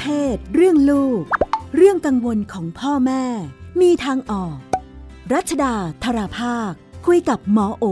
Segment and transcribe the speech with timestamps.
[0.00, 1.22] เพศ เรื่องลูก
[1.76, 3.24] เรื่องกังวลของพ่อแม่
[3.80, 4.56] มีทางออก
[5.32, 5.74] รัชดา
[6.04, 6.72] ธราภาค
[7.06, 7.84] คุยกับหมอโอ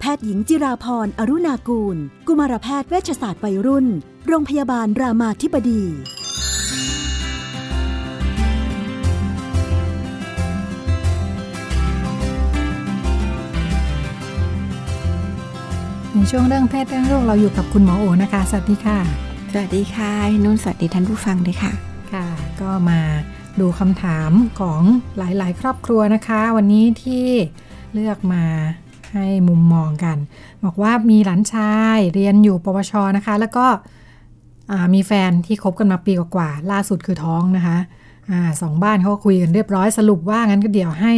[0.00, 1.96] แพทย์หญิงจิราพรอรุณากูล
[2.26, 3.86] กุมารแพทย์เวชศาสตร์วัยรุ่น
[4.26, 5.82] โรงพยาบาลรามาธิบดี
[16.12, 18.98] ในช่วงเรื่องเพศเรื่องลูกเราอยู่กับคุณหมอโอนะคะ สวัสดีค่ะ
[19.52, 21.72] สวัสดีค่ะพี่นุ่นสวัสดีท่านผู้ฟังด้วยค่ะ
[22.12, 22.26] ค่ะ
[22.60, 23.00] ก็มา
[23.60, 24.30] ดูคำถาม
[24.60, 24.82] ของ
[25.18, 27.26] หลาย ๆ ครอบครัวนะคะ วันนี้ที่
[27.94, 28.44] เลือกมา
[29.14, 30.16] ให้มุมมองกัน
[30.64, 33.66] บอกว่ามีหลานชายเรียนอยู่ปวชนะคะ แล้วก็
[34.70, 37.78] อ่ามีแฟนที่คบกันมาปีกว่าๆล่าสุดคือท้องนะคะ
[38.30, 41.14] อาสองบ้านเขาก็คุยกันเรียบร้อยสรุปว่างั้นก็เดี๋ยวให้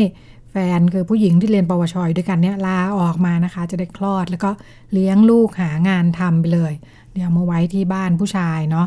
[0.51, 4.51] แฟนคือผู้หญิงที่เรียนปวชอยู่ด้วยกันเนี่ยลาออกมานะคะ จะได้คลอดแล้วก็
[4.93, 6.73] เลี้ยงลูกหางานทำไปเลย
[7.15, 8.87] เดี๋ยวมาไว้ที่บ้านผู้ชายเนาะ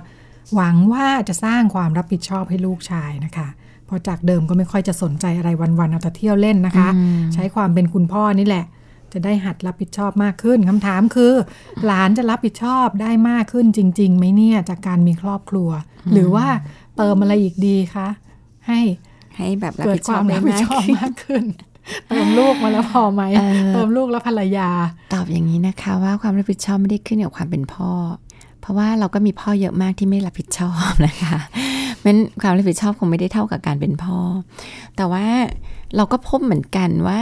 [0.56, 3.48] หวังว่าจะสร้างความรับผิดชอบให้ลูกชายนะคะ
[3.86, 6.90] เพราะจากเดิมก็ไม่ค่อยจะสนใจอะไรวันๆเอาแต่เที่ยวเล่นนะคะ
[7.34, 8.66] ใช้ความเป็นคุณพ่อนี่แหละ
[9.14, 11.34] จะได้หัดรับผิดชอบมากขึ้นคำถามคือ
[11.86, 15.70] หลานจะรับผิดชอบได้มากขึ้นจริงๆไหมเนี่ยจากการมีครอบครัว
[16.12, 16.48] หรือว่า
[16.98, 18.08] เติมอะไรอีกดีคะ
[18.68, 18.80] ให้
[19.38, 21.44] ให้แบบรับเกิดผิดคชอวาบมได้รับผิดมากชอบขึ้นมากขึ้น
[22.08, 24.70] เติมลูกมาแล้วพอไหมเออเติมลูกแล้วภรรยา
[25.14, 27.92] ตอบอย่างนี้นะคะ ว่าความรับผิดชอบไม่ได้ขึ้นกับความเป็นพ่อ
[28.60, 31.38] เพราะว่าเราก็มีพ่อเยอะมากที่ไม่รับผิดชอบนะคะ
[32.04, 34.18] มันความรับผิดชอบคงไม่ได้เท่ากับการเป็นพ่อ
[34.96, 35.26] แต่ว่า
[35.96, 37.22] เราก็พบเหมือนกันว่า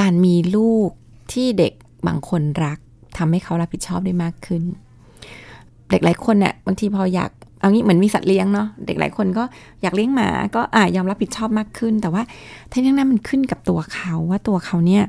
[0.00, 0.90] การมีลูก
[1.32, 1.72] ที่เด็ก
[2.06, 2.78] บางคนรัก
[3.16, 4.62] ทำให้เขารับผิดชอบได้มากขึ้น
[5.90, 9.44] เด็กหลายคนเนี่ยบางทีพออยาก เอางี้เหมือนมีสัตว์เลี้ยงเนาะเด็กหลายคนก็
[9.82, 12.22] อยากเลี้ยงหมาก็อ่ายอมรับผิดชอบมากขึ้น แต่ว่า
[12.72, 15.02] ทั้งนี้ทั้งนั้นมันขึ้นกับตัวเขาว่าตัวเขาเนี่ย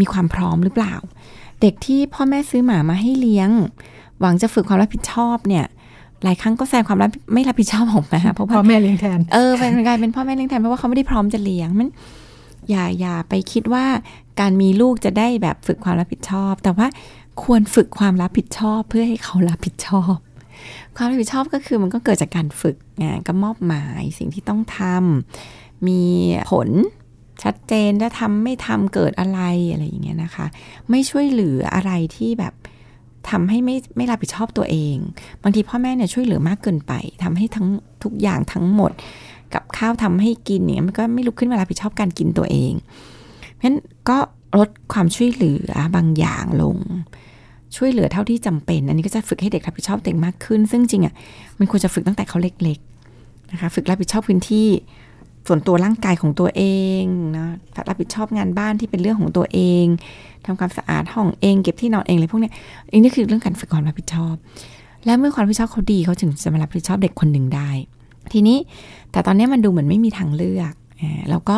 [0.00, 0.94] มีความพร้อมหรือเปล่า
[1.62, 3.50] เด็กที่พ่อแม่ซื้อหมามาให้เลี้ยง
[4.20, 5.64] หวังจะฝึกความรับผิดชอบเนี่ย
[6.24, 11.88] หลายครั้งก็แสดงความรับไม่รับผิดชอบออกมาเพราะว่าพ่อแม่เลี้ยงแทนเออเป็นกลายเป็นพ่อแม่เลี้ยงแทนเพราะว่าเขาไม่ได้พร้อมจะเลี้ยงมัน
[12.70, 13.84] อย่าอย่าไปคิดว่า
[14.40, 16.86] การมีลูกจะได้แบบฝึกความรับผิดชอบ แต่ว่า
[17.42, 20.16] ควรฝึกความรับผิดชอบเพื่อให้เขารับผิดชอบ
[20.98, 26.02] ความรับผิดชอบก็คือมันก็เกิดจากการฝึกไงก็มอบหมายสิ่งที่ต้องทำมี
[26.50, 26.68] ผล
[27.42, 29.40] ชัดเจนจะทำไม่ทำเกิดอะไร
[29.72, 30.46] อะไรอย่างเงี้ยนะคะ
[30.90, 32.54] ไม่ช่วยเหลืออะไรที่แบบ
[33.30, 34.96] ทำให้ไม่ไม่รับผิดชอบตัวเอง
[35.42, 36.92] บางทีพ่อแม่เนี่ยช่วยเหลือมากเกินไป
[37.22, 37.66] ทำให้ทั้ง
[38.02, 38.92] ทุกอย่างทั้งหมด
[39.54, 42.72] กับข้าวทำให้กินเนี่ยมันก็ไม่ลุกขึ้นมารับผิดชอบการกินตัวเอง
[43.54, 43.76] เพราะฉะนั้น
[44.08, 44.18] ก็
[44.58, 46.76] ลดความช่วยเหลือบางอย่างลง
[47.76, 51.14] ช่วยเหลือเท่าที่จำเป็น อันนี้ก็จะฝึกให้เด็กรับผิดชอบตัวเองมากขึ้น ซึ่งจริงอะ
[51.58, 54.68] มันควรจะฝึกตั้งแต่เขาเล็กๆนะคะ ฝึกรับผิดชอบพื้นที่
[55.48, 56.64] ส่วนตัวร่างกายของตัวเอ
[57.00, 57.02] ง
[57.36, 57.46] นะ
[57.88, 59.84] รับผิดชอบงานบ้านที่เป็นเรื่องของตัวเอง
[60.44, 62.52] ทำความสะอาดห้องเองเก็บที่นอนเองอะไรพวกเนี้ย
[62.90, 64.34] อันนี้คือเรื่องการฝึกความรับผิดชอบ
[65.04, 67.70] และเมื่อความรับผิดชอบเขาดีเขาถึงจะมารับผิดชอบเด็กคนหนึ่งได้
[68.32, 68.58] ทีนี้
[69.12, 70.72] แต่ตอนนี้มันดูเหมือนไม่มีทางเลือก
[71.30, 71.56] แล้วก็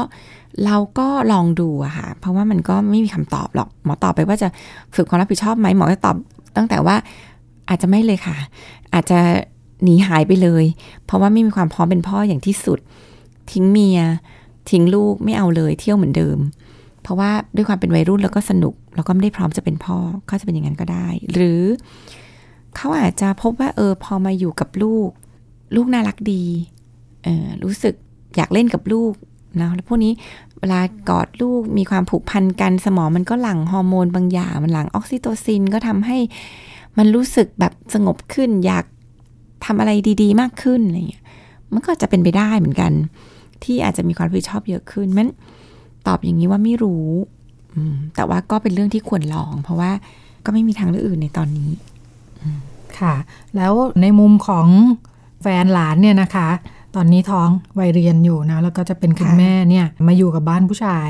[0.65, 4.49] เราก็ลองดูอะค่ะ เพราะว่ามันก็ไม่มีคำตอบหรอก หมอตอบไปว่าจะ
[4.95, 6.17] ฝึกความรับผิดชอบไหมหมอจะตอบ
[6.56, 6.97] ตั้งแต่ว่า
[7.69, 8.37] อาจจะไม่เลยค่ะ
[8.95, 9.19] อาจจะ
[9.83, 10.65] หนีหายไปเลย
[11.05, 12.78] เพราะว่าไม่มีความพร้อมเป็นพ่ออย่างที่สุด
[13.53, 14.01] ทิ้งเมีย
[14.71, 16.39] ทิ้งลูกไม่เอาเลยเที่ยวเหมือนเดิม
[17.03, 21.62] เพราะว่าด้วยความเป็นวัยรุ่นแล้วก็สนุก แล้วก็ไม่ได้พร้อมจะเป็นพ่อก็จะเป็นอย่างนั้นก็ได้ หรือ
[22.77, 25.11] เขาอาจจะพบว่าเออพอมาอยู่กับลูก
[25.77, 26.45] ลูกน่ารักดี
[27.25, 27.95] เออรู้สึก
[28.37, 29.12] อยากเล่นกับลูก
[29.61, 30.12] นะแล้วพวกนี้
[30.59, 30.81] เวลา
[31.11, 36.19] กอดลูกมีความผูกพันกันสมองมันก็หลั่งฮอร์โมนบางอย่าง มันหลั่งออกซิโตซินก็ทำให้
[36.99, 38.84] มันรู้สึกแบบสงบขึ้น อยาก
[39.65, 41.25] ทำอะไรดี ๆ มากขึ้นอะไรเงี้ย
[41.72, 42.93] มันก็จะเป็นไปได้เหมือนกัน
[43.65, 45.28] ที่อาจจะมีความรับผิดชอบเยอะขึ้นมัน
[46.06, 47.09] ตอบอย่างนี้ว่าไม่รู้
[48.15, 49.91] แต่ว่าก็เป็นเรื่องที่ควรลอง เพราะว่า
[50.44, 51.71] ก็ไม่มีทางเลือกอื่นในตอนนี้
[52.99, 53.15] ค่ะ
[53.56, 53.72] แล้ว
[54.03, 54.66] ในมุมของ
[55.43, 56.49] แฟนหลานเนี่ยนะคะ
[56.95, 61.09] ตอนนี้ท้องวัยเรียนอยู่นะ แล้วก็จะเป็นคุณค่ะแม่เนี่ยมาอยู่กับบ้านผู้ชาย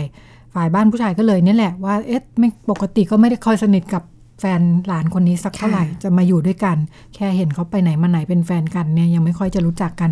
[0.55, 4.03] ฝ่ายบ้านผู้ชายก็เลยเนี่ยแหละว่าเอ๊ะไม่ปกติก็ไม่ได้ค่อยสนิทกับ
[4.41, 6.77] แฟนหลานคนนี้สักเท่าไหร่จะมาอยู่ด้วยกัน
[7.15, 10.11] แค่เห็นเขาไปไหนมาไหนเป็นแฟนกันเนี่ยยังไม่ค่อยจะรู้จักกัน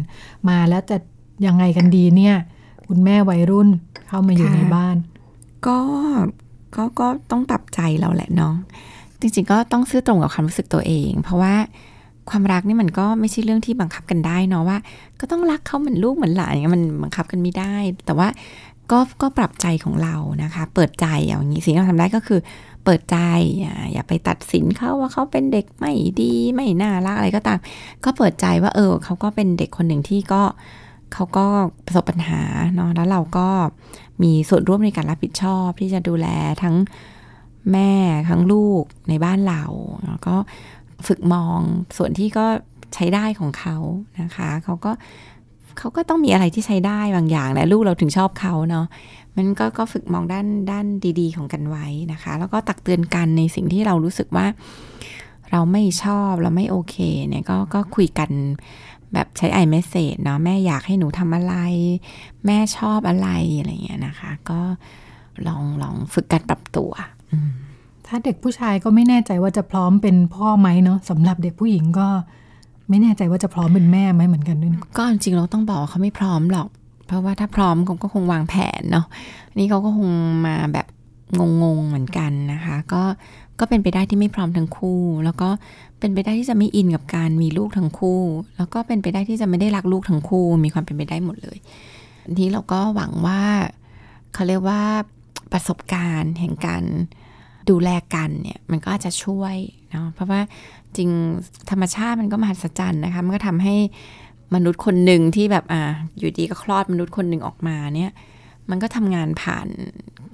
[0.49, 0.97] มาแล้วจะ
[1.47, 2.37] ยังไงกันดีเนี่ย
[2.89, 3.69] คุณแม่วัยรุ่น
[4.09, 4.97] เข้ามาอยู่ในบ้าน
[5.67, 5.79] ก็
[6.77, 8.55] ก็ก็ต้องปรับใจเราแหละเนาะ
[9.21, 11.55] จริงๆก็ต้องซื่อตรงกับความรู้สึกตัวเอง เพราะว่า
[12.31, 14.79] ความรักนี่มันก็ไม่ใช่เรื่องที่บังคับกันได้เนาะว่า
[15.21, 17.75] ก็ต้องรักเขาเหมือนลูกเหมือนหลานอย่างเงี้ยมันบังคับกันไม่ได้
[18.07, 18.29] แต่ว่า
[18.91, 22.41] ก็ก็ปรับใจของเรานะคะ เปิดใจอย่างนี้สิ่งที่เราทำได้ก็คือ
[22.85, 23.17] เปิดใจ
[23.61, 27.59] อย่าอย่าไปตัดสินเขาว่าเขาเป็นเด็กไม่ดีไม่น่ารักอะไรก็ตาม
[28.05, 30.43] ก็เปิดใจว่า เออเขาก็เป็นเด็กคนหนึ่งที่ก็
[31.13, 31.47] เขาก็
[31.87, 32.43] ประสบปัญหา
[32.75, 33.49] เนาะแล้วเราก็
[34.23, 36.27] มีส่วนร่วมในการรับผิดชอบที่จะดูแล
[36.63, 36.77] ทั้ง
[37.73, 37.93] แม่
[38.29, 39.63] ทั้งลูกในบ้านเรา
[40.07, 40.35] แล้วก็
[41.07, 41.61] ฝึกมอง
[41.97, 42.47] ส่วนที่ก็
[42.95, 43.77] ใช้ได้ของเขา
[44.21, 44.93] นะคะเขาก็
[45.79, 48.87] เขาก็ต้องมีอะไรที่ใช้ได้บางอย่างแหละลูกเราถึงชอบเขาเนาะ
[49.37, 50.87] มันก็ก็ฝึกมองด้านด้าน
[51.21, 54.47] ดี ๆ ของกันไว้นะคะ แล้วก็ตักเตือนกันในสิ่งที่เรารู้สึกว่า
[55.53, 56.97] เราไม่ชอบเราไม่โอเค
[57.29, 58.31] เนี่ยก็ก็คุยกัน
[59.13, 61.55] แบบใช้ไอเมสเซจเนาะแม่อยากให้หนูทำอะไร
[62.47, 63.29] แม่ชอบอะไร
[63.59, 64.61] อะไรเงี้ยนะคะ ก็
[65.47, 66.93] ลองลองฝึกการปรับตัว
[67.33, 67.51] อืม
[68.09, 72.09] ถ้าเด็กผู้ชายก็ไม่แน่ใจว่าจะพร้อมเป็นพ่อไหมเนาะสำหรับเด็กผู้หญิงก็
[72.89, 76.69] ไม่แน่ใจว่าจะพร้อมเป็นแม่ไหมเหมือนกันด้วยก็จริงเราต้องบอกว่าเขาไม่พร้อมหรอก
[77.07, 79.07] เพราะว่าถ้าพร้อมเขาก็คงวางแผนเนาะ
[79.59, 80.09] นี่เขาก็คง
[80.47, 80.87] มาแบบ
[81.63, 83.03] งงๆเหมือนกันนะคะ ก็
[83.61, 85.49] ก็เป็นไปได้ที่ไม่พร้อมทั้งคู่ แล้วก็
[85.99, 88.21] เป็นไปได้ที่จะไม่อินกับการมีลูกทั้งคู่
[88.57, 91.59] แล้วก็เป็นไปได้ที่จะไม่ได้รักลูกทั้งคู่ มีความเป็นไปได้หมดเลย
[92.37, 93.41] ทีนี้เราก็หวังว่า
[94.35, 94.83] เขาเรียกว่า
[95.53, 96.85] ประสบการณ์แห่งการ
[97.71, 99.57] ดูแลกันเนี่ยมันก็อาจจะช่วย
[99.91, 100.41] เนาะเพราะว่า
[100.97, 101.11] จริง
[101.71, 103.77] ธรรมชาติมันก็มหัศจรรย์นะคะมันก็ทำให้
[104.55, 105.83] มนุษย์คนหนึ่งที่แบบอ่า
[106.19, 108.11] อยู่ดีก็คลอดมนุษย์คนหนึ่งออกมาเนี่ย
[108.71, 109.69] มันก็ทำงานผ่าน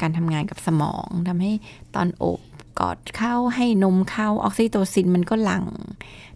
[0.00, 1.52] การทำงานกับสมองทำให้
[1.94, 2.40] ตอนอบ
[2.80, 5.64] กอดเข้าให้นมเข้าออกซิโตซินมันก็หลั่ง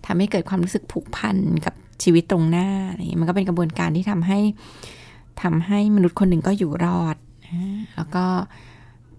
[0.07, 4.41] ทำให้เกิดความรู้สึกผูกพันกับชีวิตตรงหน้าอะไรอย่างนี้มันก็เป็นกระบวนการที่ทำให้
[5.43, 7.17] ทำให้มนุษย์คนหนึ่งก็อยู่รอด
[7.97, 8.25] แล้วก็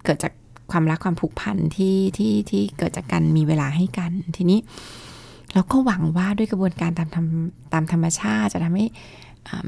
[0.03, 0.33] เกิดจาก
[0.71, 4.59] ความรักความผูกพันที่ที่ที่เกิดจากการมีเวลาให้กัน ทีนี้
[5.53, 7.27] เราก็หวังว่าด้วยกระบวนการตามธรรม
[7.73, 8.85] ตามธรรมชาติ จะทำให้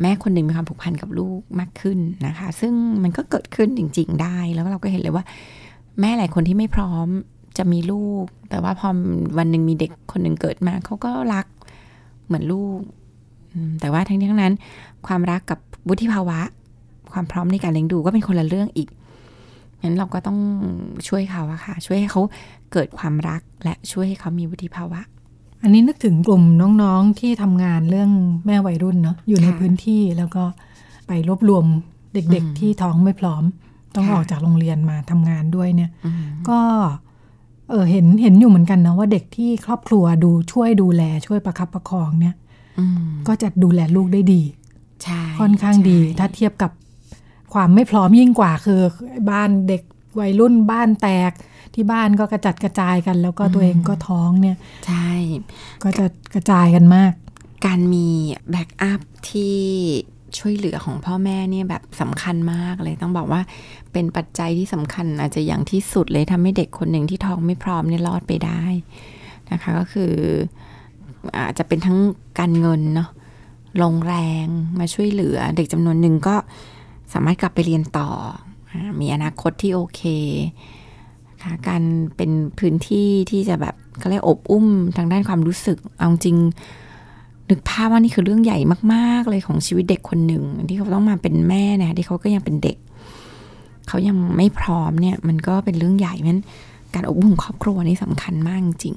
[0.02, 5.24] แม่คนหนึ่งมีความผูกพันกับลูกมากขึ้นนะคะ ซึ่งมันก็เกิดขึ้นจริง ๆ ได้ แล้วเราก็เห็นเลยว่า
[6.00, 7.08] แม่หลายคนที่ไม่พร้อม
[7.58, 8.88] จะมีลูก แต่ว่าพอ
[9.38, 11.46] วันหนึ่งมีเด็กคนหนึ่งเกิดมาเขาก็รัก
[12.26, 12.80] เหมือนลูก
[13.80, 14.54] แต่ว่าทั้งนี้ทั้งนั้น
[15.08, 16.40] ความรักกับวุฒิภาวะ
[17.14, 18.90] ความพร้อมในการเลี้ยงดูก็เป็นคนละเรื่องอีก
[19.84, 20.40] งั้นเราก็ต้อง
[21.08, 22.22] ช่วยเขาอะค่ะ ช่วยให้เขา
[22.72, 25.02] เกิดความรักและช่วยให้เขามีวุฒิภาวะ
[25.64, 26.44] อันนี้นึกถึงกลุ่ม
[26.84, 28.12] น้องๆที่ทำงานเรื่อง
[28.46, 30.44] แม่วัยรุ่นเนาะอยู่ในค่ะพื้นที่แล้วก็
[31.08, 31.66] ไปรวบรวม
[32.14, 33.44] เด็กอืมๆที่ท้องไม่พร้อม
[33.96, 36.60] ต้องค่ะออกจากโรงเรียนมาทำงานด้วยเนี่ยอืมก็
[37.70, 42.36] เออเห็นเห็นอยู่เหมือนกันนะว่าเด็กที่ครอบครัวดูช่วยดูแลช่วยประคับประคองเนี่ย
[42.80, 44.42] อืมก็จะดูแลลูกได้ดี
[45.04, 46.72] ใช่ค่อนข้างดีใช่ถ้าเทียบกับ
[47.54, 48.82] ความไม่พร้อมยิ่งกว่าคือ
[49.32, 49.82] บ้านเด็ก
[50.20, 51.32] วัยรุ่นบ้านแตก
[51.74, 54.58] ที่บ้านก็กระจัดกระจายกัน แล้วก็ตัวเองก็ท้องเนี่ย
[54.88, 55.12] ใช่
[55.84, 57.12] ก็จะกระจายกันมาก
[57.66, 58.08] การมี
[58.52, 59.58] แบ็กอัพที่
[60.38, 63.42] ช่วยเหลือของพ่อแม่เนี่ยแบบสำคัญมากเลยต้องบอกว่า
[63.92, 68.64] เป็นปัจจัยที่สำคัญอาจจะอย่างที่สุดเลยทำให้เด็กคนหนึ่งที่ท้องไม่พร้อมเนี่ยรอดไปได้
[69.52, 70.14] นะคะ ก็คือ
[71.38, 71.98] อาจจะเป็นทั้ง
[72.40, 73.10] การเงินเนาะ
[73.84, 74.46] ลงแรง
[74.80, 76.36] มาช่วยเหลือ เด็กจำนวนหนึ่งก็
[77.14, 78.10] สามารถกลับไปเรียนต่อ
[78.72, 80.02] อ่ามีอนาคตที่โอเค
[81.30, 81.82] นะคะการ
[82.18, 84.68] เป็นพื้นที่ที่จะแบบเขาเรียกอบอุ้ม
[84.98, 86.38] ทางด้านความรู้สึก เอาจริง
[87.50, 88.60] นึกภาพว่านี่คือเรื่องใหญ่
[88.94, 92.78] มากๆเลยของชีวิตเด็กคนหนึ่งที่เขาต้องมาเป็นแม่เนี่ยที่เขาก็ยังเป็นเด็ก
[93.88, 96.42] เขายังไม่พร้อมเนี่ย มันก็เป็นเรื่องใหญ่เพราะฉะนั้น
[96.94, 98.96] การอบอุ้มครอบครัวนี่สำคัญมากจริง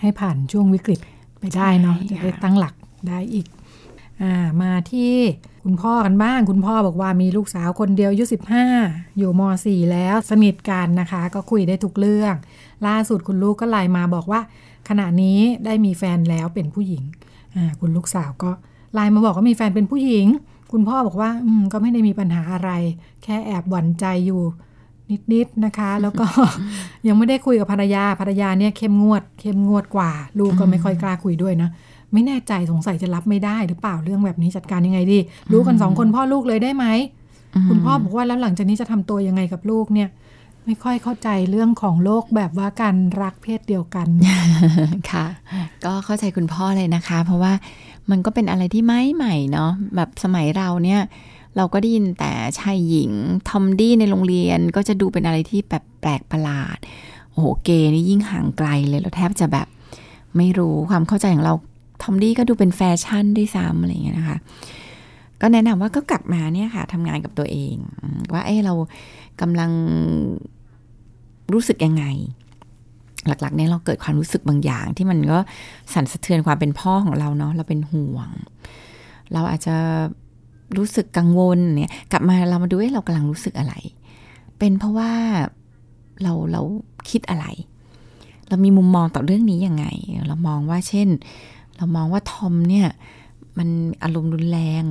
[0.00, 1.00] ให้ผ่านช่วงวิกฤต
[1.38, 2.74] ไปได้เนาะใช่จะได้ค่ะตั้งหลัก
[3.08, 3.46] ได้อีก
[4.22, 5.12] อ่ามาที่
[5.64, 8.66] คุณพ่อกันบ้าง คุณพ่อบอกว่ามีลูกสาวคนเดียวอายุสิบห้า
[9.18, 12.34] อยู่มสี่แล้วสนิทกันนะคะ ก็คุยได้ทุกเรื่อง
[12.86, 14.40] ล่าสุดคุณลูกก็ไลน์มาบอกว่า
[14.88, 17.02] ขณะนี้ได้มีแฟนแล้วเป็นผู้หญิง
[17.54, 18.50] อ่าคุณลูกสาวก็
[18.94, 20.26] ไลน์มาบอกว่ามีแฟนเป็นผู้หญิง
[20.72, 22.70] คุณพ่อบอกว่าอืมก็ไม่ได้มีปัญหาอะไร
[23.22, 24.42] แค่แอบหวั่นใจอยู่
[25.32, 26.26] นิดๆนะคะ แล้วก็
[27.06, 31.70] ยังไม่ได้คุยกับภรรยาภรรยาเนี่ยเข้มงวด เข้มงวดกว่า ลูกก็ไม่ค่อยกล้าคุยด้วยนะ
[32.12, 35.18] ไม่แน่ใจสงสัยจะรับไม่ได้หรือเปล่าเรื่องแบบนี้จัดการยังไงดี
[35.52, 40.08] รู้กันสองคนพ่อลูกเลยได้ไหมๆคุณพ่อบอกว่าแล้วหลังจากนี้จะทำตัวยังไงกับลูกเนี่ย
[40.64, 44.08] ไม่ค่อยเข้าใจเรื่องของโลกแบบว่าการรักเพศเดียวกัน
[45.10, 45.26] ค่ะ
[45.84, 47.52] ก็เข้าใจคุณพ่อเลยนะคะ เพราะว่า
[48.10, 51.00] มันก็เป็นอะไรที่ไม่ใหม่เนาะแบบสมัยเราเนี่ย
[51.56, 53.10] เราก็ได้ยินแต่ชายหญิง
[53.48, 56.78] ทอมดี้ในโรงเรียนก็จะดูเป็นอะไรที่แบบแปลกประหลาด
[57.30, 59.66] โอ้โหเกย์นี่ยิ่งห่างไกลเลยเราแทบจะแบบ
[60.36, 61.54] ไม่รู้ความเข้าใจของเรา
[62.02, 64.38] ทอมดี้ก็ดูเป็นแฟชั่นด้วยซ้ำอะไรอย่างเงี้ยนะคะ
[65.40, 67.74] ก็แนะนำว่าก็กลับมาเนี่ยค่ะทำงานกับตัวเอง
[68.32, 68.74] ว่าเอ้เรา
[69.40, 69.70] กำลัง
[71.52, 72.04] รู้สึกยังไง
[73.26, 75.38] หลักๆเนี่ยเราเกิดความรู้สึกบางอย่าง ที่มันก็
[75.92, 78.28] สั่นสะเทือนความเป็นพ่อของเราเนาะเราเป็นห่วง
[79.32, 79.76] เราอาจจะ
[80.76, 83.74] รู้สึกกังวลเนี่ย กลับมาเรามาดูว่าเรากำลังรู้สึกอะไร
[84.58, 85.10] เป็นเพราะว่า
[86.22, 86.62] เราเรา
[87.10, 87.46] คิดอะไร
[88.48, 89.86] เรามีมุมมองต่อเรื่องนี้ยังไง
[90.28, 91.08] เรามองว่าเช่น
[91.76, 92.88] เรามองว่าทอมเนี่ย
[93.58, 93.68] มัน
[94.02, 94.84] อารมณ์รุนแรง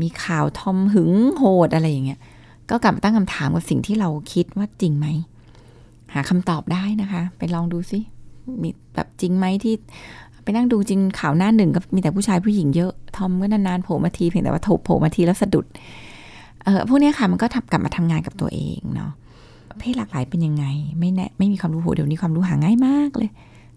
[0.00, 2.20] มีข่าวทอมหึงโหดอะไรอย่างเงี้ย
[2.70, 5.06] ก็กลับมาตั้งคำถามกับสิ่งที่เราคิดว่าจริงไหม
[6.14, 7.98] หาคำตอบได้นะคะ ไปลองดูสิ
[8.62, 9.74] มีแบบจริงไหมที่
[10.42, 15.66] ไปนั่งดูจริงข่าวหน้าหนึ่งก็มีแต่ผู้ชายผู้หญิงเยอะทอมก็นานๆโผล่มาทีเพียงแต่ว่าโถโผล่มาทีแล้วสะดุด
[16.64, 19.12] เออพวกนี้ค่ะมันก็ทำกลับมาทำงานกับตัวเองเนาะ
[19.78, 20.64] เพศหลากหลายเป็นยังไง
[20.98, 23.30] ไม่แน่ไม่มีความรู้โหเดี๋ยวนี้ความรู้หาง่ายมากเลย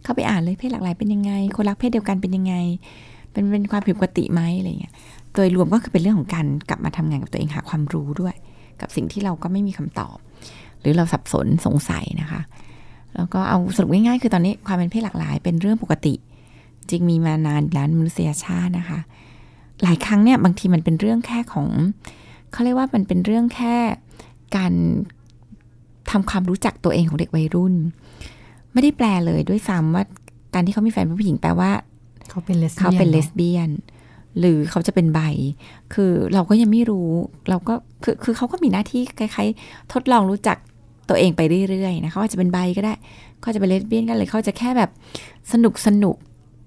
[0.06, 2.56] เข้าไปอ่านเลยเพศหลากหลายเป็นยังไง คนรักเพศเดียวกันเป็นยังไง
[3.32, 4.94] เป็นเป็นความผิดปกติไหมอะไรเงี้ย
[5.34, 8.36] โดยรวมก็คือเป็นเรื่องของการกลับมาทำงานกับตัวเองหาความรู้ด้วย
[8.82, 10.18] กับสิ่งที่เราก็ไม่มีคำตอบ
[10.82, 12.42] หรือเราสับสนสงสัยนะคะ
[13.16, 16.14] แล้วก็เอาสรุปง่ายๆคือตอนนี้ความเป็นเพศหลากหลายเป็นเรื่องปกติ
[16.90, 19.00] จริงมีมานานแล้วมนุษยชาตินะคะ
[19.84, 21.68] หลายครั้งเนี่ยบางทีมันเป็นเรื่องแค่ของ
[22.52, 23.76] เขาเรียกว่ามันเป็นเรื่องแค่
[24.58, 24.74] การ
[26.12, 27.74] ทำความรู้จักตัวเองของเด็กวัยรุ่น
[28.76, 30.04] ไม่ได้แปลเลยด้วยซ้ำว่า
[30.54, 31.70] การที่เขามีแฟนเป็นผู้หญิงแปลว่า
[32.30, 33.70] เขาเป็นเลสเขาเป็นเลสเบี้ยน
[34.40, 35.20] หรือเขาจะเป็นไบ
[35.94, 37.10] คือเราก็ยังไม่รู้
[37.50, 40.58] เราก็คือคือเขาก็มีหน้าที่คล้ายๆ ทดลองรู้จัก
[41.10, 42.94] ตัวเองไปเรื่อยๆนะเขาอาจจะเป็นไบก็ได้
[43.42, 44.90] เขาจะเป็นเลสเบี้ยนกันเลยเขาจะแค่แบบ
[45.52, 46.16] สนุกสนุก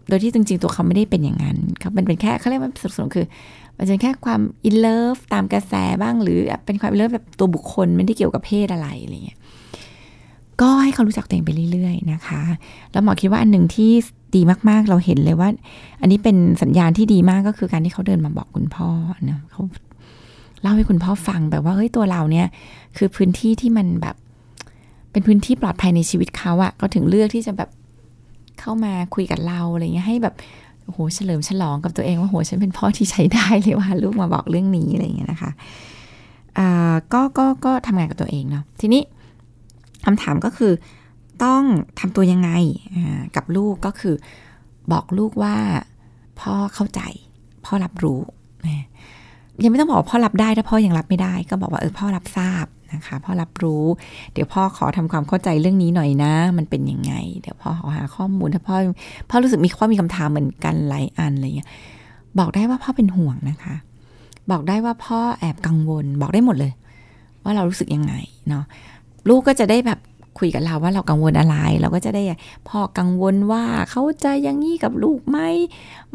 [0.09, 3.27] โดยที่จริงๆตัวเขาไม่ได้เป็นอย่างนั้นเขาเป็นเป็นแค่เขาเรียกว่าสนุกสนุกคือ
[3.79, 9.39] มันจะเป็นแค่ความอินเลิฟตามกระแสบ้างหรือเป็นความอินเลิฟแบบตัวบุคคลไม่ได้เกี่ยวกับเพศอะไรอะไรเงี้ย
[10.61, 12.41] ก็ให้เขารู้จักตัวเองไปเรื่อยๆนะคะ
[12.93, 13.91] แล้วหมอคิดว่าอันหนึ่งที่
[14.35, 15.49] ดีมากๆ เราเห็นเลยว่า
[16.01, 18.89] อันนี้เป็นสัญญาณที่ดีมากก็คือการที่เขาเดินมาบอกคุณพ่อ
[19.31, 19.63] นะเขา
[20.63, 22.47] เล่าให้คุณพ่อฟังแบบว่าเฮ้ยตัวเราเนี่ย
[22.97, 24.17] คือพื้นที่ที่มันแบบ
[25.13, 27.71] เป็นพื้นที่ปลอดภัยในชีวิตเขาอะก็ถึงเลือกที่จะแบบ
[28.61, 30.35] เข้ามาคุยกับเราอะไรเงี้ยให้แบบ
[30.85, 35.51] โอ้โหเฉลิมฉลองกับตัวเองว่าโหฉันเป็นพ่อที่ใช้ได้เลยว่าลูกมาบอกเรื่องนี้อะไรเงี้ยนะคะ
[36.59, 39.03] อ่าก็ก็ก็ทำงานกับตัวเองเนาะทีนี้
[40.07, 40.73] คำถามก็คือ
[41.45, 41.63] ต้อง
[41.99, 42.51] ทำตัวยังไง
[43.37, 44.15] กับลูกก็คือ
[44.93, 45.57] บอกลูกว่า
[46.41, 47.01] พ่อเข้าใจ
[47.65, 48.21] พ่อรับรู้
[49.65, 53.85] ยังไม่ต้องบอกพ่อรับได้ถ้าพ่อยังรับไม่ได้ ก็บอกว่าเออพ่อรับทราบนะคะพ่อรับรู้
[54.33, 58.77] เดี๋ยวพ่อขอทำความเข้าใจเรื่องนี้หน่อยนะ มันเป็นยังไง เดี๋ยวพ่อขอหาข้อมูลถ้าพ่อ
[59.31, 61.69] พ่อรู้สึกมีข้อมีคำถามเหมือนกันหลายอันอะไรเงี้ย
[62.39, 63.75] บอกได้ว่าพ่อเป็นห่วงนะคะ
[64.51, 66.73] บอกได้ว่าพ่อแอบกังวล บอกได้หมดเลย
[67.45, 68.15] ว่าเรารู้สึกยังไง
[68.49, 68.65] เนาะ
[69.29, 69.99] ลูกก็จะได้แบบ
[70.39, 72.23] คุยกับเราว่าเรากังวลอะไร เราก็จะได้
[72.69, 75.39] พ่อกังวลว่าเขาจะยังงี้กับลูกไหม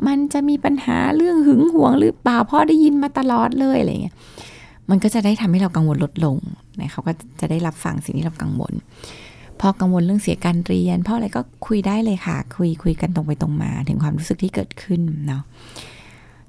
[0.07, 4.15] มันจะมีปัญหาเรื่องหึงหวงหรือเปล่าพ่อได้ยินมาตลอดเลยอะไรเงี้ย
[4.89, 6.37] มันก็จะได้ทำให้เรากังวลลดลง
[6.79, 8.73] นะเขาก็จะได้รับฟังสิ่งที่เรากังวล
[9.61, 15.43] พ่อกังวลเรื่องเสียการเรียนพ่ออะไรก็คุยได้เลยค่ะ คุยคุยกันตรงไปตรงมา ถึงความรู้สึกที่เกิดขึ้นเนาะ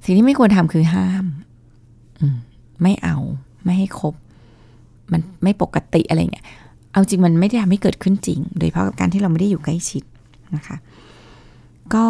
[0.05, 1.25] สิ่งที่ไม่ควรทำคือห้าม
[2.21, 2.37] อืม
[2.83, 3.17] ไม่เอา
[3.65, 4.15] ไม่ให้คบ
[5.13, 6.47] มันไม่ปกติอะไรเงี้ย
[6.93, 10.03] เอาจริงมันไม่ได้ทำให้เกิดขึ้นจริง โดยเฉพาะการที่เราไม่ได้อยู่ใกล้ชิด
[10.57, 10.77] นะคะ
[11.95, 12.07] ก็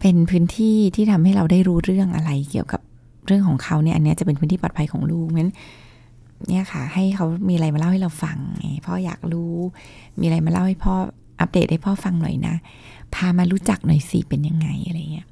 [0.00, 2.80] เป็นพื้นที่ที่ทำให้เราได้รู้เรื่องอะไรเกี่ยวกับ
[3.26, 5.52] เรื่องของเขาเนี่ย อันนี้จะเป็นพื้นที่ปลอดภัยของลูกงั้น
[6.48, 8.38] เนี่ยค่ะ ให้เขามีอะไรมาเล่าให้เราฟัง
[8.86, 9.54] พ่ออยากรู้
[10.20, 10.94] มีอะไรมาเล่าให้พ่อ
[11.40, 12.54] อัปเดตให้พ่อฟังหน่อยนะ
[13.14, 15.26] พามารู้จักหน่อยสิเป็นยังไงอะไรเงี้ย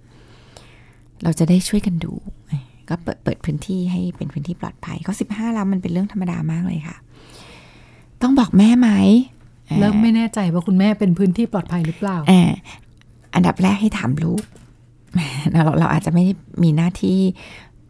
[1.22, 2.12] เราจะได้ช่วยกันดู
[2.88, 6.96] ก็เปิดเปิดพื้นที่ให้เป็นพื้นที่ปลอดภัยก็สิบห้าแล้วมันเป็นเรื่องธรรมดามากเลยค่ะ
[8.22, 8.90] ต้องบอกแม่ไหม
[9.78, 12.50] เริ่มไม่แน่ใจว่าคุณแม่เป็นพื้นที่ปลอดภัยหรือเปล่าอ่า
[13.34, 14.42] อันดับแรกให้ถามลูก
[15.52, 17.20] เราเราอาจจะไม่ได้มีหน้าที่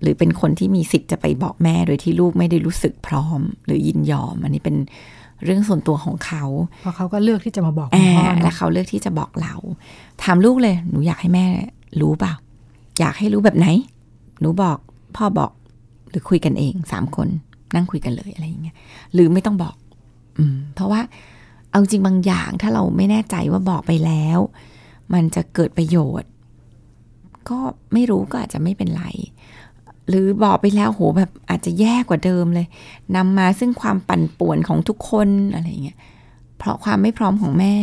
[0.02, 4.76] หรือเป็นคนที่มีสิทธิ์จะไปบอกแม่โดยที่ลูกไม่ได้รู้สึกพร้อม หรือยินยอม อันนี้เป็น
[5.44, 6.44] เรื่องส่วนตัวของเขา
[6.82, 9.54] เพราะเขาก็เลือกที่จะมาบอกแอพ่อและเขาเลือกที่จะบอกเรา
[10.22, 11.44] ถามลูกเลย หนูอยากให้แม่
[12.00, 12.34] รู้เปล่า
[13.00, 13.66] อยากให้รู้แบบไหน
[14.40, 14.78] หนูบอก
[15.16, 15.52] พ่อบอก
[16.10, 17.28] หรือคุยกันเองสามคน
[17.74, 18.76] นั่งคุยกันเลยอะไรอย่างเงี้ย
[19.14, 19.76] หรือไม่ต้องบอก
[20.38, 21.00] อืม เพราะว่า
[21.70, 24.38] เอาจริงบางอย่างถ้าเราไม่แน่ใจว่าบอกไปแล้ว
[25.14, 26.30] มันจะเกิดประโยชน์
[27.48, 27.58] ก็
[27.92, 29.04] ไม่รู้ก็อาจจะไม่เป็นไร
[30.08, 32.66] หรือบอกไปแล้วโหแบบอาจจะแย่กว่าเดิมเลย
[33.16, 35.98] นำมาซึ่งความปั่นป่วนของทุกคนอะไรอย่างเงี้ย
[36.58, 37.74] เพราะความไม่พร้อมของแม่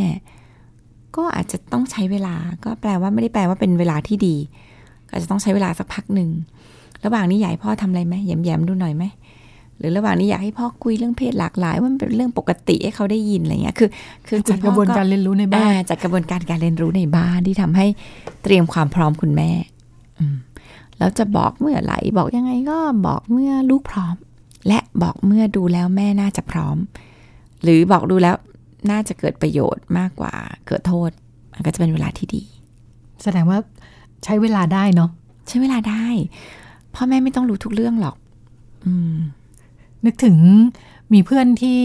[1.15, 4.35] ก็อาจจะต้องใช้เวลา ก็แปลว่าไม่ได้แปลว่าเป็นเวลาที่ดี
[5.07, 6.29] ก็อาจจะต้องใช้เวลาสักพักหนึ่ง
[7.05, 9.03] ระหว่างนี้อยากให้พ่อทำอะไรไหมแย้มๆดูหน่อยไหม
[9.77, 13.89] หรือระหว่างนี้อยากให้พ่อคุยเรื่องเพศหลากหลายว่ามันเป็นเรื่องปกติให้เขาได้ยินอะไรเงี้ยคือ
[14.27, 17.85] คือจากกระบวนการเรียนรู้ในบ้านอ่จากกระบวนการการเรียนรู้ในบ้านที่ทำให้
[18.43, 19.51] เตรียมความพร้อมคุณแม่
[20.19, 20.35] อืม
[20.97, 24.15] แล้วจะบอกเมื่อไหร่บอกยังไงก็บอกเมื่อลูกพร้อม
[24.67, 26.77] และบอกเมื่อดูแล้วแม่น่าจะพร้อม
[27.63, 28.35] หรือบอกดูแล้ว
[28.91, 30.33] น่าจะเกิดประโยชน์มากกว่า
[30.67, 31.09] เกิดโทษ
[31.51, 32.43] มันก็จะเป็นเวลาที่ดี
[33.23, 33.59] แสดงว่า
[34.23, 35.09] ใช้เวลาได้เนาะ
[35.47, 36.05] ใช้เวลาได้
[36.95, 38.15] พ่อแม่ไม่ต้องรู้ทุกเรื่องหรอก
[38.85, 39.15] อืม
[40.05, 40.37] นึกถึง
[41.13, 41.79] มีเพื่อนที่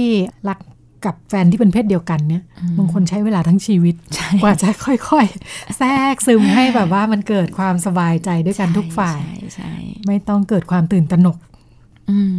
[0.49, 0.59] รัก
[1.05, 2.43] กับแฟนที่เป็นเพศเดียวกันเนี่ย
[2.79, 9.73] บางคนใช้เวลาทั้งชีวิตใช่กว่าจะค่อยๆ แทรกซึมให้แบบว่ามันเกิดความสบายใจด้วยกันทุกฝ่ายใช่ใช่
[10.07, 11.37] ไม่ต้องเกิดความตื่นตระหนก
[12.11, 12.37] อืม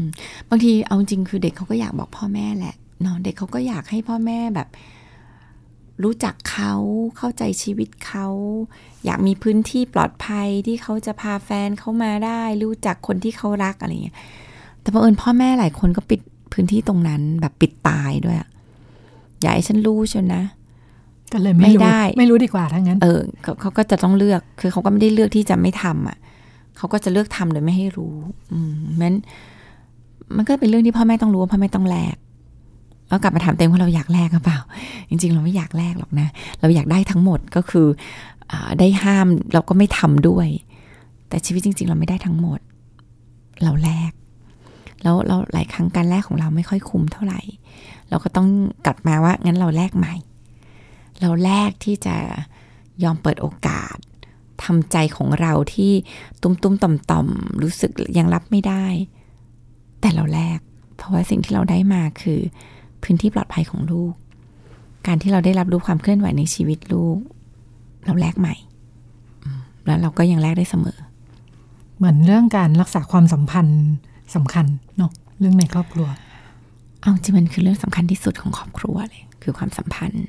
[0.50, 4.68] บางทีเอาจริงคือเด็กเขาก็อยากบอกพ่อแม่แหละเนาะเด็กเขาก็อยากให้พ่อแม่แบบ
[6.04, 6.74] รู้จักเขา
[7.18, 8.28] เข้าใจชีวิตเขา
[9.06, 14.16] อยากมีพื้นที่ปลอดภัยที่เขาจะพาแฟนเขามาได้ รู้จักคนที่เขารักอะไรเงี้ย
[14.82, 16.20] แต่บังเอิญพ่อแม่หลายคนก็ปิด
[16.54, 18.50] พื้นที่ตรงนั้นแบบปิดตายด้วยอะ
[19.42, 20.44] อยากให้ฉันรู้ชนนะ
[21.34, 26.18] ก็เลยไม่ไม่รู้ได้ไม่รู้ดีกว่าทั้งนั้น เออเขาเขาก็จะต้องเลือกคือเขาก็ไม่ได้เลือกที่จะไม่ทำอะ
[26.78, 28.16] เขาก็จะเลือกทำโดยไม่ให้รู้
[28.52, 29.14] อืมมัน
[30.36, 32.16] มันก็เป็นเรื่องที่พ่อแม่ต้องรู้ว่าพ่อแม่ต้องแลก
[33.12, 34.60] แล้วกลับมาถามเต็มว่าเราอยากแลกหรือเปล่า
[35.10, 36.28] จริง ๆ เราไม่อยากแลกหรอกนะ
[36.62, 37.88] เราอยากได้ทั้งหมดก็คือ
[38.52, 40.48] อได้ห้ามเราก็ไม่ทำด้วย
[41.30, 42.60] แต่ชีวิตจริง ๆ เราไม่ได้ทั้งหมด
[43.64, 44.12] เราแลก
[45.04, 47.42] แล้วเราหลายครั้งการแลกของเราไม่ค่อยคุ้มเท่าไหร่
[48.10, 48.48] เราก็ต้อง
[48.86, 50.16] กลับมาว่างั้นเราแลกใหม่
[51.22, 52.16] เราแลกที่จะ
[53.04, 53.98] ยอมเปิดโอกาส
[54.64, 55.92] ทำใจของเราที่
[56.42, 58.86] ตุ้มตุ้มต่อมต่อมๆรู้สึกยังรับไม่ได้
[60.02, 60.60] แต่เราแลก
[60.98, 62.40] เพราะว่าสิ่งที่เราได้มาคือ
[63.04, 64.14] พื้นที่ปลอดภัยของลูก
[65.08, 67.18] การที่เราได้รับรู้ความเคลื่อนไหวในชีวิตลูก
[68.06, 68.56] เราแลกใหม่
[69.46, 70.98] อืมแล้วเราก็ยังแลกได้เสมอ
[71.98, 73.84] เหมือนเรื่องการรักษาความสัมพันธ์
[74.36, 74.66] สำคัญ
[74.98, 76.08] เนาะเรื่องในครอบครัว
[77.02, 80.26] เอาจริงมันคือเรื่องสำคัญที่สุดของครอบครัวเลย คือความสัมพันธ์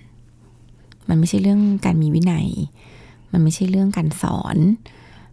[1.08, 2.46] มันไม่ใช่เรื่องการมีวินัย
[3.32, 4.56] มันไม่ใช่เรื่องการสอน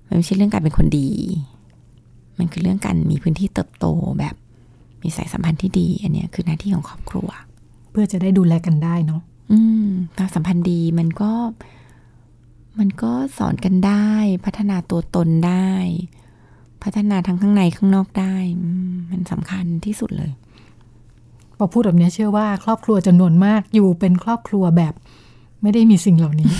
[0.07, 1.09] มันไม่ใช่เรื่องการเป็นคนดี
[2.37, 3.85] มันคือเรื่องการมีพื้นที่เติบโต
[4.19, 4.35] แบบ
[5.01, 7.29] มีสายสัมพันธ์ที่ดี อันเนี้ยคือหน้าที่ของครอบครัว
[7.91, 11.31] เพื่อจะได้ดูแลกันได้เนาะอืมความสัมพันธ์ดีมันก็
[12.79, 14.09] มันก็สอนกันได้
[14.45, 15.71] พัฒนาตัวตนได้
[16.83, 20.31] พัฒนาทั้งข้างในข้างนอกได้อืมมันสำคัญที่สุดเลย
[21.57, 24.93] พอพูดแบบนี้เชื่อว่า ครอบครัวจำนวนมากอยู่เป็นครอบครัวแบบ
[25.61, 26.51] ไม่ได้มีสิ่งเหล่านี้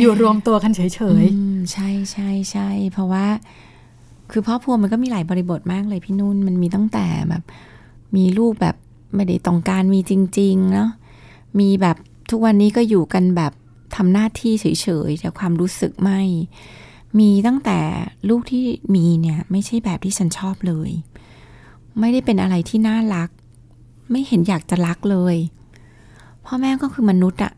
[0.00, 0.90] อยู่รวมตัวกันเฉย
[1.34, 3.26] อืมใช่ใช่ใช่ เพราะว่า
[4.30, 7.42] คือครอบครัวมันก็มีหลายบริบทมากเลยพี่นุ่นมันมีตั้งแต่แบบ
[8.16, 8.76] มีลูกแบบ
[9.14, 10.90] ไม่ได้ต้องการมีจริงๆเนาะ
[11.60, 11.96] มีแบบ
[12.30, 13.52] ทุกวันนี้ก็อยู่กันแบบ
[13.96, 16.20] ทำหน้าที่เฉยๆแต่ความรู้สึกไม่
[17.18, 17.78] มีตั้งแต่
[18.28, 20.90] ลูกที่มีเนี่ยไม่ใช่แบบที่ฉันชอบเลย
[22.00, 23.28] ไม่ได้เป็นอะไรที่น่ารัก
[24.10, 25.36] ไม่เห็นอยากจะรักเลย
[26.44, 27.52] พ่อแม่ก็คือมนุษย์อะ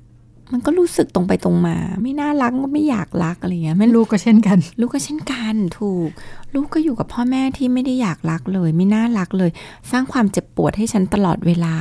[0.52, 6.08] มันก็รู้สึกตรงไปตรงมา ไม่น่ารักก็ไม่อยากรักอะไรเงี้ยๆมันลูกก็เช่นกัน ลูกก็เช่นกันถูก
[6.54, 9.50] ลูกก็อยู่กับพ่อแม่ที่ไม่ได้อยากรักเลย ไม่น่ารักเลย
[9.90, 11.74] สร้างความเจ็บปวดให้ฉันตลอดเวลา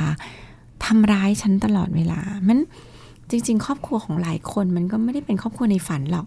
[0.84, 2.58] ทำร้ายฉันตลอดเวลา มัน
[3.30, 6.26] จริง ๆ ครอบครัวของหลายคนมันก็ไม่ได้เป็นครอบครัวในฝันหรอก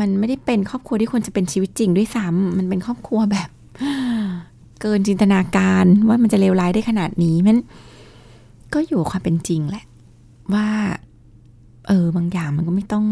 [0.00, 3.48] มันไม่ได้เป็นครอบครัวที่ควรจะเป็นชีวิตจริงด้วยซ้ำมันเป็นครอบครัวแบบ
[4.80, 7.56] เกินจินตนาการว่ามันจะเลวร้ายได้ขนาดนี้มัน
[8.74, 9.84] ก็อยู่กับความเป็นจริงแหละ
[10.54, 10.66] ว่า
[11.86, 13.06] เออบางอย่างมันก็ไม่ต้อง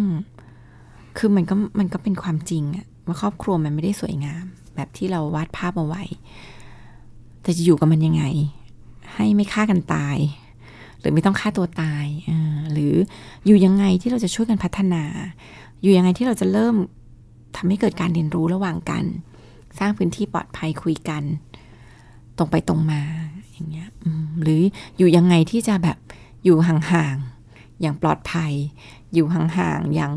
[1.18, 6.02] คือมันก็มันก็เป็นความจริงอะว่าครอบครัวมันไม่ได้สวยงาม แบบที่เราวาดภาพเอาไว้
[7.42, 8.24] แต่จะอยู่กับมันยังไง
[9.14, 10.18] ให้ไม่ฆ่ากันตาย
[10.98, 12.94] หรือไม่ต้องฆ่าตัวตายอ่าหรือ
[13.46, 15.02] อยู่ยังไงที่เราจะช่วยกันพัฒนา
[15.82, 16.74] อยู่ยังไงที่เราจะเริ่ม
[17.56, 19.04] ทำให้เกิดการเรียนรู้ระหว่างกัน
[19.78, 21.22] สร้างพื้นที่ปลอดภัยคุยกัน
[22.36, 23.02] ตรงไปตรงมา
[23.52, 23.88] อย่างเงี้ย
[24.42, 24.62] หรือ
[24.98, 25.96] อยู่ยังไงที่จะแบบ
[26.44, 27.33] อยู่ห่างๆ
[27.80, 28.52] อย่างปลอดภัย
[29.14, 30.12] อยู่ห่างๆอย่าง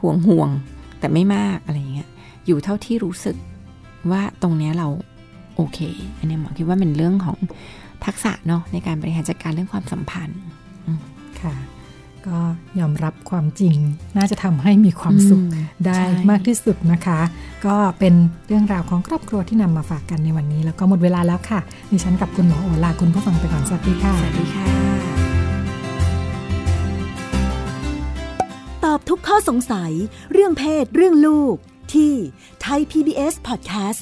[0.00, 2.08] ห่วงห่วงๆแต่ไม่มากอะไรอย่างเงี้ย
[2.46, 3.36] อยู่เท่าที่รู้สึก
[4.10, 4.88] ว่าตรงเนี้ยเรา
[5.56, 5.78] โอเค
[6.18, 7.38] อันเนี้ยหมอคิดว่าเป็นเรื่องของ
[8.04, 10.40] ทักษะเนาะในการบริหารจัดการเรื่องความสัมพันธ์
[11.42, 11.54] ค่ะ
[12.26, 12.38] ก็
[12.80, 13.76] ยอมรับความจริง
[14.16, 17.20] น่าจะทำให้มีความสุขอืมได้ใช่มากที่สุดนะคะ
[17.66, 18.14] ก็เป็น
[18.48, 24.85] เรื่องราวของครอบครัวที่นำมาฝากกันในวันนี้ แล้วก็หมดเวลาแล้วค่ะดิฉันกับคุณหมอโอลาคุณผู้ฟังไปก่อนสวัสดีค่ะสวัสดีค่ะ
[29.08, 29.92] ทุกข้อสงสัย
[30.32, 31.56] เรื่องเพศ เรื่องลูก
[31.92, 32.14] ที่
[32.62, 34.00] ไทย PBS Podcast